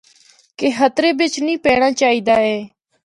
کہ 0.57 0.67
خطرہ 0.77 1.09
بچ 1.19 1.33
نیں 1.45 1.61
پینڑاں 1.63 1.93
چاہی 1.99 2.19
دا 2.27 2.35
اے۔ 2.47 2.57